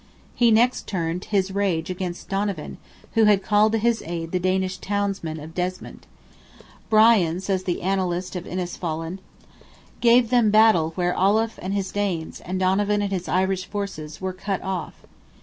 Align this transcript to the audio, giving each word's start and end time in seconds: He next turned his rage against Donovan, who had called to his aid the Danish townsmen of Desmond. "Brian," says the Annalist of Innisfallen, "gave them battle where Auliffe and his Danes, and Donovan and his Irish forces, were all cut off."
He 0.33 0.49
next 0.49 0.87
turned 0.87 1.25
his 1.25 1.51
rage 1.51 1.91
against 1.91 2.27
Donovan, 2.27 2.79
who 3.13 3.25
had 3.25 3.43
called 3.43 3.71
to 3.73 3.77
his 3.77 4.01
aid 4.07 4.31
the 4.31 4.39
Danish 4.39 4.79
townsmen 4.79 5.39
of 5.39 5.53
Desmond. 5.53 6.07
"Brian," 6.89 7.39
says 7.39 7.65
the 7.65 7.83
Annalist 7.83 8.35
of 8.35 8.45
Innisfallen, 8.47 9.19
"gave 9.99 10.31
them 10.31 10.49
battle 10.49 10.93
where 10.95 11.15
Auliffe 11.15 11.59
and 11.61 11.75
his 11.75 11.91
Danes, 11.91 12.41
and 12.43 12.59
Donovan 12.59 13.03
and 13.03 13.11
his 13.11 13.27
Irish 13.27 13.67
forces, 13.67 14.19
were 14.19 14.31
all 14.33 14.39
cut 14.43 14.63
off." 14.63 15.03